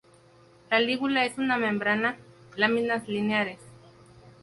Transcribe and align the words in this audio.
La 0.71 0.79
lígula 0.79 1.25
es 1.25 1.37
una 1.37 1.59
membrana; 1.59 2.17
láminas 2.55 3.07
lineares. 3.07 3.59